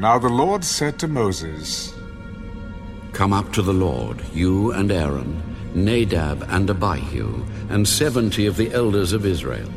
Now 0.00 0.18
the 0.18 0.30
Lord 0.30 0.64
said 0.64 0.98
to 1.00 1.08
Moses, 1.08 1.92
Come 3.12 3.34
up 3.34 3.52
to 3.52 3.60
the 3.60 3.74
Lord, 3.74 4.18
you 4.32 4.72
and 4.72 4.90
Aaron, 4.90 5.42
Nadab 5.74 6.42
and 6.48 6.70
Abihu, 6.70 7.44
and 7.68 7.86
seventy 7.86 8.46
of 8.46 8.56
the 8.56 8.72
elders 8.72 9.12
of 9.12 9.26
Israel, 9.26 9.68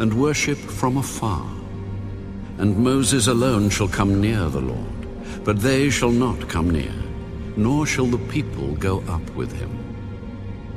and 0.00 0.20
worship 0.20 0.58
from 0.58 0.96
afar. 0.96 1.48
And 2.58 2.78
Moses 2.78 3.28
alone 3.28 3.70
shall 3.70 3.86
come 3.86 4.20
near 4.20 4.48
the 4.48 4.60
Lord, 4.60 5.44
but 5.44 5.60
they 5.60 5.88
shall 5.88 6.10
not 6.10 6.48
come 6.48 6.70
near, 6.70 6.96
nor 7.56 7.86
shall 7.86 8.06
the 8.06 8.26
people 8.26 8.74
go 8.74 9.04
up 9.06 9.30
with 9.36 9.52
him. 9.52 9.70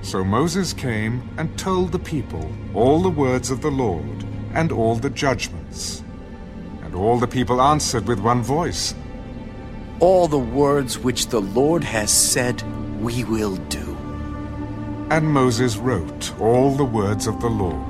So 0.04 0.23
Moses 0.23 0.71
came 0.71 1.28
and 1.39 1.57
told 1.57 1.91
the 1.91 1.97
people 2.14 2.47
all 2.75 3.01
the 3.01 3.10
words 3.10 3.50
of 3.50 3.64
the 3.64 3.71
Lord 3.71 4.23
and 4.54 4.71
all 4.71 4.93
the 4.93 5.10
judgments. 5.10 6.04
And 6.93 7.02
all 7.02 7.18
the 7.18 7.25
people 7.25 7.60
answered 7.60 8.07
with 8.07 8.20
one 8.20 8.43
voice, 8.43 8.93
All 10.00 10.28
the 10.28 10.38
words 10.38 11.00
which 11.00 11.29
the 11.29 11.42
Lord 11.42 11.84
has 11.84 12.11
said, 12.11 12.61
we 13.01 13.24
will 13.24 13.56
do. 13.56 13.97
And 15.10 15.25
Moses 15.25 15.75
wrote 15.75 16.39
all 16.39 16.75
the 16.75 16.86
words 16.86 17.25
of 17.25 17.42
the 17.42 17.50
law. 17.50 17.84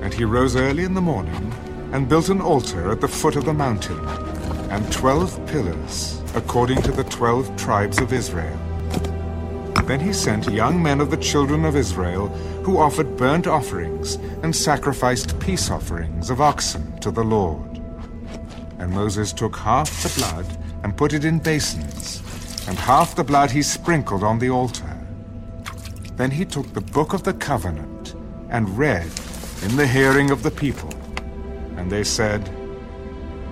And 0.00 0.14
he 0.14 0.24
rose 0.24 0.54
early 0.54 0.84
in 0.84 0.94
the 0.94 1.00
morning 1.00 1.52
and 1.92 2.08
built 2.08 2.28
an 2.28 2.40
altar 2.40 2.92
at 2.92 3.00
the 3.00 3.08
foot 3.08 3.34
of 3.34 3.46
the 3.46 3.52
mountain, 3.52 3.98
and 4.70 4.92
twelve 4.92 5.34
pillars, 5.48 6.22
according 6.36 6.80
to 6.82 6.92
the 6.92 7.02
twelve 7.02 7.50
tribes 7.56 7.98
of 7.98 8.12
Israel. 8.12 8.69
Then 9.90 9.98
he 9.98 10.12
sent 10.12 10.48
young 10.48 10.80
men 10.80 11.00
of 11.00 11.10
the 11.10 11.16
children 11.16 11.64
of 11.64 11.74
Israel, 11.74 12.28
who 12.62 12.78
offered 12.78 13.16
burnt 13.16 13.48
offerings 13.48 14.14
and 14.44 14.54
sacrificed 14.54 15.40
peace 15.40 15.68
offerings 15.68 16.30
of 16.30 16.40
oxen 16.40 16.96
to 17.00 17.10
the 17.10 17.24
Lord. 17.24 17.82
And 18.78 18.92
Moses 18.92 19.32
took 19.32 19.56
half 19.56 19.90
the 20.04 20.20
blood 20.20 20.46
and 20.84 20.96
put 20.96 21.12
it 21.12 21.24
in 21.24 21.40
basins, 21.40 22.22
and 22.68 22.78
half 22.78 23.16
the 23.16 23.24
blood 23.24 23.50
he 23.50 23.62
sprinkled 23.62 24.22
on 24.22 24.38
the 24.38 24.48
altar. 24.48 24.96
Then 26.14 26.30
he 26.30 26.44
took 26.44 26.72
the 26.72 26.88
book 26.92 27.12
of 27.12 27.24
the 27.24 27.34
covenant 27.34 28.14
and 28.48 28.78
read 28.78 29.10
in 29.62 29.74
the 29.74 29.88
hearing 29.88 30.30
of 30.30 30.44
the 30.44 30.52
people. 30.52 30.94
And 31.76 31.90
they 31.90 32.04
said, 32.04 32.48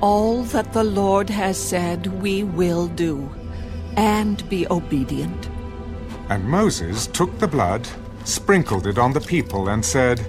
All 0.00 0.44
that 0.55 0.72
the 0.72 0.84
Lord 0.84 1.31
has 1.31 1.59
said 1.59 2.06
we 2.22 2.44
will 2.44 2.86
do, 2.86 3.28
and 3.97 4.48
be 4.48 4.69
obedient. 4.70 5.48
And 6.29 6.45
Moses 6.45 7.07
took 7.07 7.39
the 7.39 7.48
blood, 7.48 7.89
sprinkled 8.25 8.87
it 8.87 8.98
on 8.98 9.12
the 9.12 9.21
people, 9.21 9.69
and 9.69 9.84
said, 9.84 10.21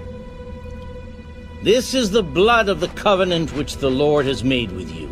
This 1.62 1.92
is 1.94 2.10
the 2.10 2.22
blood 2.22 2.68
of 2.68 2.80
the 2.80 2.88
covenant 2.88 3.52
which 3.52 3.76
the 3.76 3.90
Lord 3.90 4.24
has 4.24 4.42
made 4.42 4.72
with 4.72 4.90
you, 4.90 5.10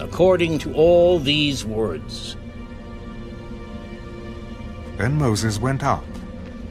according 0.00 0.58
to 0.60 0.74
all 0.74 1.20
these 1.20 1.64
words. 1.64 2.36
Then 4.96 5.16
Moses 5.16 5.60
went 5.60 5.84
up, 5.84 6.04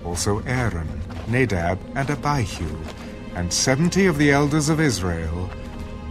also 0.03 0.39
Aaron, 0.39 1.01
Nadab, 1.27 1.79
and 1.95 2.09
Abihu, 2.09 2.67
and 3.35 3.51
seventy 3.51 4.07
of 4.07 4.17
the 4.17 4.31
elders 4.31 4.67
of 4.67 4.81
Israel, 4.81 5.49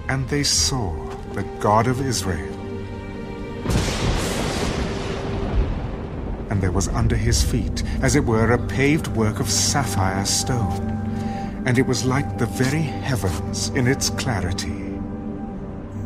and 0.08 0.26
they 0.28 0.42
saw 0.42 0.94
the 1.34 1.42
God 1.60 1.86
of 1.86 2.00
Israel. 2.00 2.57
And 6.50 6.62
there 6.62 6.72
was 6.72 6.88
under 6.88 7.16
his 7.16 7.42
feet, 7.42 7.82
as 8.02 8.16
it 8.16 8.24
were, 8.24 8.52
a 8.52 8.66
paved 8.66 9.08
work 9.08 9.40
of 9.40 9.50
sapphire 9.50 10.24
stone, 10.24 10.82
and 11.66 11.78
it 11.78 11.86
was 11.86 12.04
like 12.04 12.38
the 12.38 12.46
very 12.46 12.82
heavens 12.82 13.68
in 13.70 13.86
its 13.86 14.10
clarity. 14.10 14.98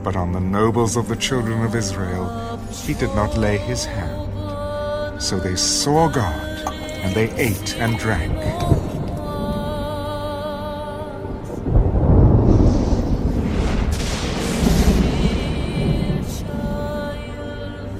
But 0.03 0.17
on 0.17 0.33
the 0.33 0.41
nobles 0.41 0.97
of 0.97 1.09
the 1.09 1.17
children 1.17 1.63
of 1.63 1.77
Israel 1.77 2.53
he 2.81 2.95
did 2.95 3.15
not 3.15 3.37
lay 3.37 3.59
his 3.59 3.85
hand. 3.85 5.23
So 5.23 5.39
they 5.39 5.55
saw 5.55 6.09
God, 6.09 6.67
and 7.05 7.15
they 7.15 7.31
ate 7.35 7.77
and 7.77 7.99
drank. 7.99 8.33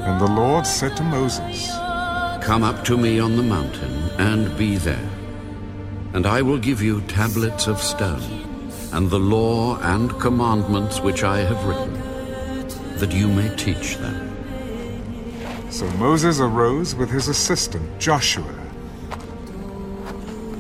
And 0.01 0.21
the 0.21 0.27
Lord 0.27 0.67
said 0.67 0.97
to 0.97 1.05
Moses, 1.05 1.71
Come 2.43 2.65
up 2.65 2.85
to 2.87 2.99
me 2.99 3.21
on 3.21 3.37
the 3.37 3.43
mountain, 3.45 4.11
and 4.19 4.59
be 4.59 4.77
there. 4.77 5.09
And 6.13 6.27
I 6.27 6.43
will 6.43 6.59
give 6.59 6.83
you 6.83 7.01
tablets 7.03 7.69
of 7.69 7.81
stone, 7.81 8.69
and 8.93 9.09
the 9.09 9.21
law 9.21 9.79
and 9.81 10.11
commandments 10.19 11.01
which 11.01 11.23
I 11.23 11.39
have 11.39 11.65
written, 11.65 11.93
that 12.99 13.13
you 13.13 13.29
may 13.29 13.55
teach 13.55 13.97
them. 13.99 15.71
So 15.71 15.89
Moses 15.93 16.41
arose 16.41 16.97
with 16.97 17.11
his 17.11 17.29
assistant 17.29 18.01
Joshua. 18.01 18.59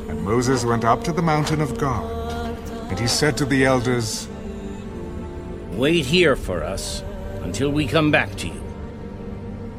And 0.08 0.22
Moses 0.22 0.64
went 0.64 0.84
up 0.84 1.02
to 1.02 1.12
the 1.12 1.20
mountain 1.20 1.60
of 1.60 1.78
God, 1.78 2.56
and 2.90 2.98
he 2.98 3.08
said 3.08 3.36
to 3.38 3.44
the 3.44 3.64
elders, 3.64 4.28
Wait 5.72 6.06
here 6.06 6.36
for 6.36 6.62
us 6.62 7.02
until 7.42 7.72
we 7.72 7.88
come 7.88 8.12
back 8.12 8.36
to 8.36 8.46
you. 8.46 8.62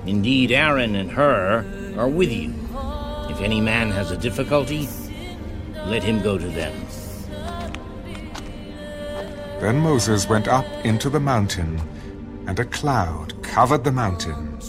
Indeed, 0.05 0.51
Aaron 0.51 0.95
and 0.95 1.09
Hur 1.09 1.82
are 1.97 2.07
with 2.07 2.31
you. 2.31 2.53
If 3.29 3.41
any 3.41 3.61
man 3.61 3.91
has 3.91 4.11
a 4.11 4.17
difficulty, 4.17 4.87
let 5.85 6.03
him 6.03 6.21
go 6.21 6.37
to 6.37 6.47
them. 6.47 6.73
Then 9.59 9.79
Moses 9.79 10.27
went 10.27 10.47
up 10.47 10.65
into 10.83 11.09
the 11.09 11.19
mountain, 11.19 11.81
and 12.47 12.59
a 12.59 12.65
cloud 12.65 13.41
covered 13.43 13.83
the 13.83 13.91
mountain. 13.91 14.59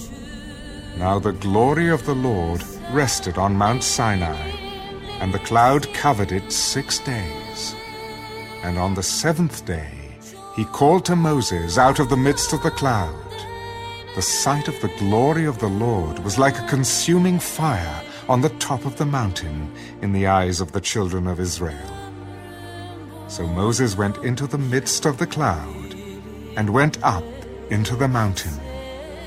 Now 0.97 1.19
the 1.19 1.33
glory 1.33 1.89
of 1.89 2.07
the 2.07 2.15
Lord 2.15 2.63
rested 2.93 3.37
on 3.37 3.57
Mount 3.57 3.83
Sinai, 3.83 4.51
and 5.21 5.35
the 5.35 5.41
cloud 5.41 5.93
covered 5.93 6.31
it 6.31 6.53
six 6.53 7.01
days. 7.01 7.75
And 8.63 8.79
on 8.79 8.95
the 8.95 9.03
seventh 9.03 9.65
day 9.67 9.91
he 10.55 10.65
called 10.67 11.05
to 11.07 11.17
Moses 11.17 11.77
out 11.79 11.99
of 11.99 12.09
the 12.09 12.17
midst 12.17 12.53
of 12.53 12.63
the 12.63 12.71
cloud. 12.71 13.15
The 14.15 14.23
sight 14.23 14.69
of 14.69 14.81
the 14.81 14.93
glory 14.97 15.45
of 15.45 15.59
the 15.59 15.69
Lord 15.69 16.21
was 16.21 16.39
like 16.39 16.57
a 16.57 16.69
consuming 16.69 17.41
fire 17.41 18.01
on 18.29 18.41
the 18.41 18.51
top 18.61 18.87
of 18.87 18.97
the 18.97 19.05
mountain 19.05 19.75
in 20.03 20.13
the 20.13 20.29
eyes 20.29 20.61
of 20.61 20.71
the 20.71 20.81
children 20.81 21.27
of 21.27 21.41
Israel. 21.41 21.91
So 23.27 23.45
Moses 23.45 23.97
went 23.97 24.19
into 24.19 24.47
the 24.47 24.57
midst 24.57 25.05
of 25.05 25.19
the 25.19 25.27
cloud 25.27 25.95
and 26.57 26.71
went 26.71 27.03
up 27.03 27.25
into 27.71 27.97
the 27.97 28.07
mountain. 28.07 28.61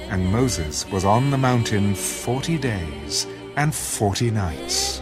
And 0.09 0.31
Moses 0.31 0.89
was 0.89 1.03
on 1.03 1.31
the 1.31 1.37
mountain 1.37 1.93
forty 1.93 2.57
days 2.57 3.27
and 3.57 3.75
forty 3.75 4.31
nights. 4.31 5.01